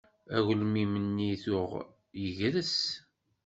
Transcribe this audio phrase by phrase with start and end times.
[0.35, 1.71] Agelmim-nni tuɣ
[2.21, 2.77] yegres.